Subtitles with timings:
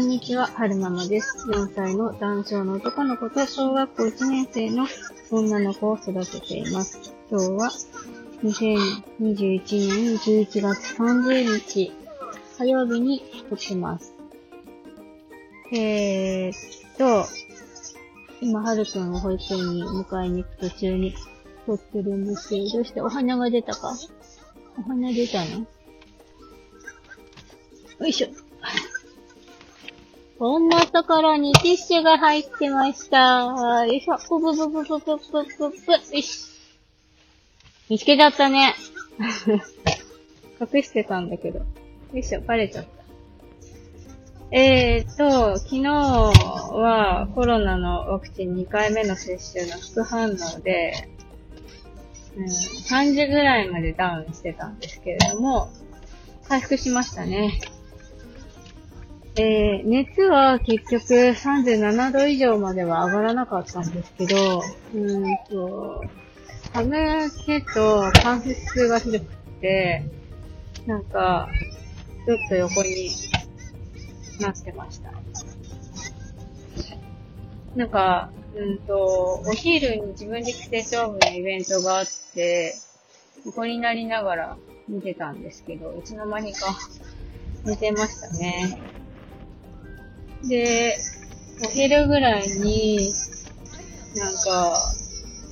[0.00, 1.46] んにちは、はるままです。
[1.50, 4.86] 4歳の男性の男の子と小学校1年生の
[5.30, 7.14] 女の子を育てています。
[7.30, 7.70] 今日は
[8.42, 11.92] 2021年11月30日
[12.56, 14.14] 火曜日に撮ってます。
[15.72, 16.54] えーっ
[16.96, 17.26] と、
[18.40, 21.14] 今、はるくんを保育園に迎えに行く途中に
[21.66, 23.02] 撮ってるんですけど、どうして？
[23.02, 23.92] お花が出たか？
[24.78, 25.66] お花出たの？
[27.98, 28.28] よいしょ。
[30.40, 33.84] こんなところにティッシュが入ってました。
[33.86, 34.16] よいしょ。
[34.16, 35.92] ぷぷぷぷぷぷぷぷぷ。
[35.92, 36.48] よし。
[37.90, 38.74] 見つけちゃったね。
[40.58, 41.58] 隠してたんだけど。
[41.58, 41.66] よ
[42.14, 42.40] いしょ。
[42.40, 44.56] バレちゃった。
[44.56, 51.06] えーと、昨日はコロナのワクチン2回目の接種の副反応で、
[52.38, 55.70] うん、3時ぐらいまでダウンしてたんですけれども、
[56.48, 57.60] 回復しましたね。
[59.36, 66.04] えー、熱は結局37度以上までは上がらなかったんですけど、うーんと、
[66.72, 69.26] 寒気と関節痛がひどく
[69.60, 70.04] て、
[70.86, 71.48] なんか、
[72.26, 73.10] ちょっと横に
[74.40, 75.12] なってました。
[77.76, 82.74] なんか、うんと、お昼に自分で着て勝負のイベントがあって、
[83.46, 84.56] 横になりながら
[84.88, 86.66] 見てたんですけど、いつの間にか
[87.64, 88.99] 寝てましたね。
[90.48, 90.96] で、
[91.64, 93.12] お昼ぐらいに、
[94.14, 94.92] なんか、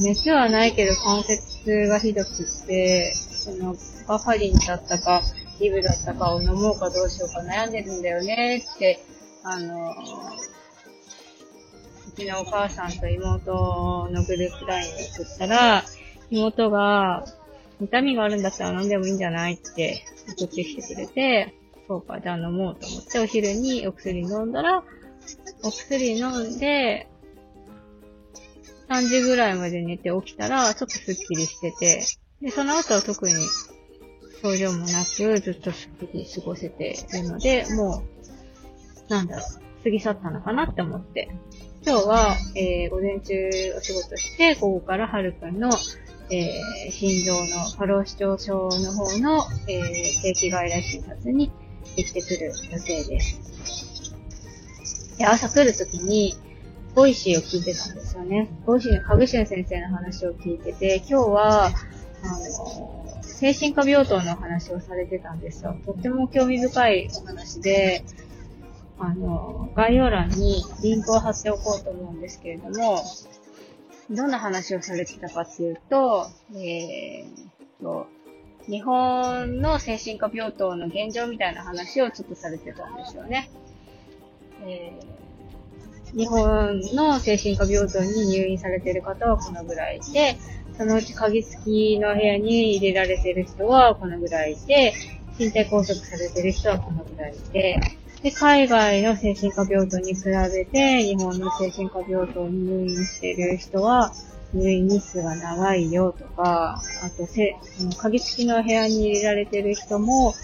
[0.00, 3.76] 熱はないけど関節痛がひどくって、その、
[4.08, 5.22] バファリンだったか、
[5.60, 9.04] リブだったかを飲もうかどうしようか悩んでるんだよねって、
[9.44, 9.92] あの、
[12.08, 15.84] うちのお母さんと妹のグループラインに送ったら、
[16.30, 17.24] 妹が、
[17.80, 20.04] 痛みがあるんだったら飲んでもいいんじゃないって
[20.36, 21.54] 送ってきてくれて、
[21.92, 24.82] そうか、じゃあ飲もうと思って、お昼にお薬飲んだら、
[25.62, 27.06] お薬飲んで、
[28.88, 32.02] 3時ぐらいまで寝て起きたら、ちょっとスッキリしてて、
[32.40, 33.34] で、その後は特に
[34.40, 38.02] 症状もなく、ずっとスッキリ過ごせてるので、も
[39.08, 41.28] う、なんだろう、過ぎ去ったのかなって思って。
[41.84, 45.68] 今日は、えー、午前中お仕事して、午後からはるくんの、
[46.30, 51.52] えー、心臓の過労死症症の方の、えー、定期外来診察に
[51.96, 53.52] 行ってくる予定です。
[55.18, 56.34] で、朝来るときに、
[56.94, 58.48] Voicyを聞いてたんですよね。
[58.66, 65.76] Voicyのカグシュン先生の話を聞いてて、今日は、あの、精神科病棟の話をされてたんですよ。
[65.84, 68.04] とっても興味深いお話で、
[68.98, 73.02] あの、概要欄にリンクを貼っておこうと思うんですけれども、
[74.10, 77.51] どんな話をされてたかっていうと、えー、と、
[78.72, 83.50] 日本の精神科病棟の現状みたいな話をちょっとされてたんですよね。
[84.64, 90.38] えー、日本の精神科病棟に入院されてる方はこのぐらいで、
[90.78, 94.94] そのうち鍵付きの部屋に入れられてる人はこのぐらいで、
[95.38, 97.78] 身体拘束されてる人はこのぐらいで、
[98.22, 104.14] で、海外の精神科病棟に比べて、日本の精神科病棟に入院している人は、
[104.54, 110.34] 入院日数が長いよとか、あとせ、その鍵付きの部屋に入れられてる人も、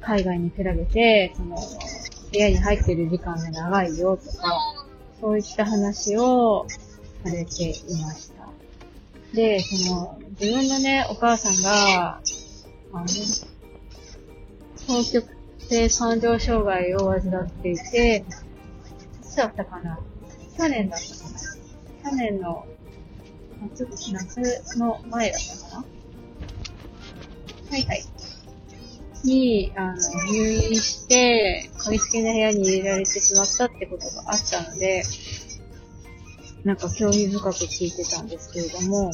[0.00, 4.60] 海外に比べて、その、部屋に入ってる時間が長いよとか、
[5.20, 6.66] そういった話を
[7.24, 7.68] されてい
[8.02, 8.46] ました。
[9.34, 12.20] で、その、自分のね、お母さんが、
[12.92, 13.46] あの、双
[15.12, 15.28] 極
[15.58, 18.24] 性感情障害を患っていて、
[19.20, 19.98] いつだったかな？
[20.56, 21.30] 去年だったか
[22.04, 22.10] な？
[22.10, 22.64] 去年の
[23.60, 25.84] 夏、夏の前だったかな？
[27.70, 28.04] はいはい。
[29.24, 29.96] に、あの、
[30.30, 35.02] 入院して、鍵付けの部屋に入れられてしまったってことがあったので、
[36.64, 39.10] なんか興味深く聞いてたんですけれども、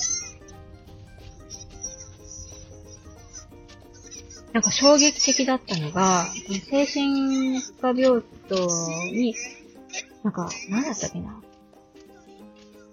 [4.53, 6.27] なんか衝撃的だったのが、
[6.69, 8.67] 精神科病棟
[9.13, 9.35] に、
[10.23, 11.41] なんか、何だったっけな？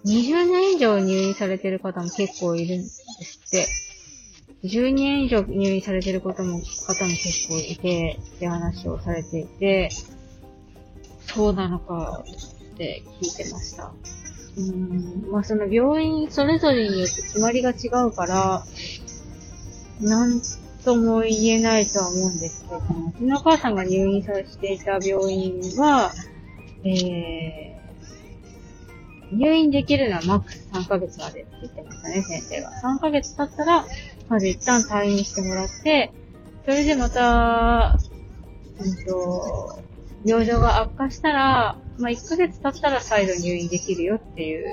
[0.05, 3.67] 20年以上入院されてる方も結構いるんですって。
[4.63, 9.89] 10年以上入院されてる方も、方も結構いて、って話をされていて、
[11.21, 12.23] そうなのか
[12.73, 13.93] って聞いてました。
[14.57, 18.63] うん、まあその病院それぞれによって決まりが違うから、
[20.01, 20.41] なん
[20.83, 26.11] とも言えないとは思うんですけども、うちのお母さんが入院させていた病院は、
[26.83, 27.68] えー、
[29.31, 32.71] 入院できるのはマックス3ヶ月までって言ってましたね、先生が。
[32.71, 33.85] 3ヶ月経ったら、
[34.27, 36.11] まず一旦退院してもらって、
[36.65, 37.97] それでまた、
[38.79, 39.79] うんと、
[40.25, 44.65] 病状が悪化したら、まあ、1ヶ月経ったら再度入院できるよっていう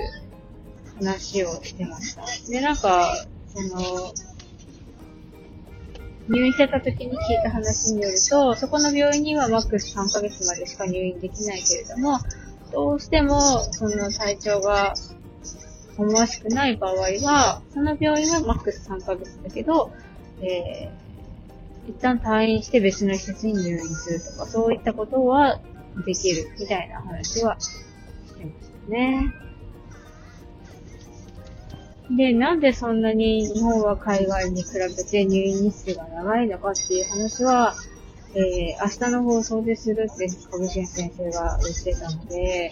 [0.97, 2.23] 話をしてました。
[2.49, 4.13] で、なんか、その、
[6.29, 12.19] 入院してた時に聞いた話によると、そこの病院にはマックス3ヶ月までしか入院できないけれども、
[12.71, 13.39] どうしても、
[13.73, 14.93] その体調が
[15.97, 19.91] 思わしくない場合は、その病院はマックス3ヶ月だけど、
[20.41, 25.59] えー、一旦退院して別の施設に入院するとか、そういったことは
[26.05, 27.73] できるみたいな話はし
[28.35, 29.33] てましたね。
[32.09, 37.75] で、なんでそんなに日本は海外に比べて入院日数が長いのかっていう話は、
[38.39, 42.71] えー、明日の放送でするって、小口先生が言ってたので、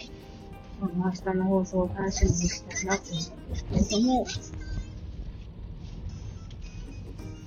[0.78, 4.26] その明日の放送を楽しみにしたいなって思うんですけれども、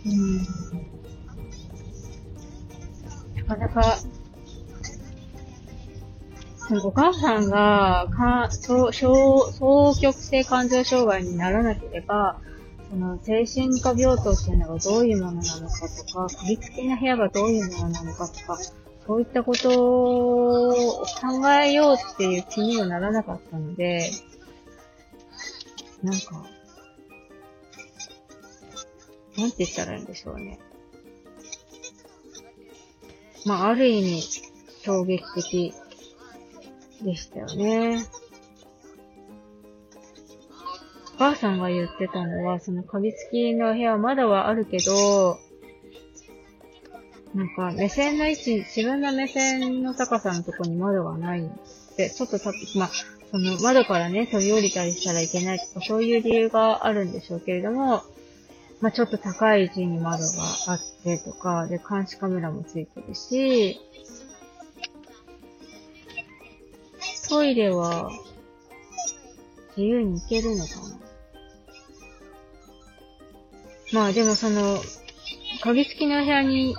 [0.06, 0.38] うん。
[3.36, 4.00] なかなか、
[6.84, 12.42] お母さんが、か、双、双極性感情障害にならなければ、
[12.90, 18.58] その精神科病棟っていうのがどういうものなのかとか、鍵付きな部屋がどういうものなのかとか、
[19.06, 24.12] そういったことを考えようっていう気にはならなかったので、
[26.04, 26.46] なんか、
[29.38, 30.60] なんて言ったらいいんでしょうね。
[33.46, 34.22] まあ、ある意味、
[34.84, 35.74] 衝撃的
[37.04, 38.06] でしたよね。
[41.40, 45.38] さんが言ってたのは、その鍵付きの部屋まだはあるけど、
[47.34, 51.46] なんか目線の位置、自分の目線の高さのとこに窓がない。
[51.46, 52.90] って、ちょっとた、まあ、
[53.32, 58.04] その窓からね、飛び降りたりしたらいけないとか、そういう理由があるんでしょうけれども、
[58.82, 63.80] まあ、ちょっと高い位置に窓があってとか、で、監視カメラもついてるし、
[67.28, 68.10] トイレは
[69.78, 70.99] 自由に行けるのかな？
[73.92, 74.80] まあでもその、
[75.62, 76.76] 鍵付きの部屋に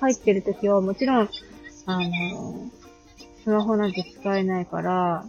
[0.00, 1.28] 入ってるときはもちろん、
[1.86, 2.70] あの、
[3.42, 5.24] スマホなんて使えないから、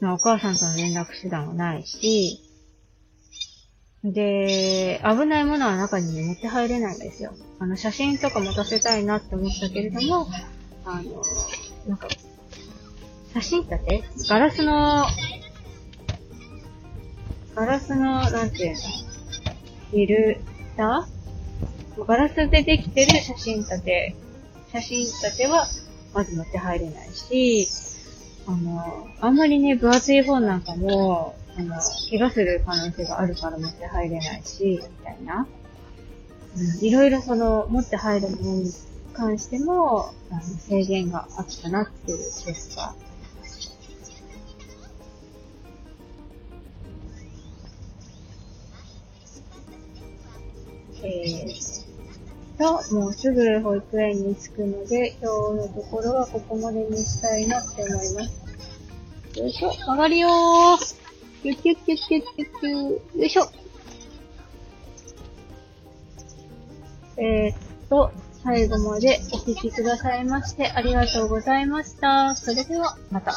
[0.00, 2.40] まあお母さんとの連絡手段はないし、
[4.04, 7.34] で、危ないものは中に持って入れないんですよ。
[7.60, 10.26] あの、写真とか持たせたいなって思ったけれども、
[10.84, 11.22] あの、
[11.86, 12.08] なんか、
[13.34, 14.02] 写真立て？
[14.28, 15.06] ガラスの、
[17.54, 18.80] ガラスの、なんていうの
[19.90, 20.40] フィル
[20.76, 22.04] ター？
[22.06, 24.16] ガラスでできてる写真立て、
[24.72, 25.66] 写真立ては、
[26.14, 27.68] まず持って入れないし、
[28.46, 31.74] あの、あんまりね、分厚い本なんかも、あの、
[32.10, 35.46] 怪我する可能性があるから持って入れないし、みたいな。
[36.56, 38.70] うん、いろいろその、持って入るものに
[39.12, 42.74] 関しても、あの、制限があったなっていうケース
[51.04, 51.82] えー、
[52.58, 59.38] と、もうすぐ保育園に着くので、今日のところはここまでにしたいなって思います。
[59.40, 61.02] よいしょ、曲がりよー。
[61.42, 63.18] キュッキュッキュッキュッキュッキュ。
[63.18, 63.50] よいしょ。
[67.16, 67.56] えー、っ
[67.88, 68.12] と、
[68.44, 72.34] 最後までお聴きくださいましてありがとうございました。
[72.34, 73.34] それでは、また。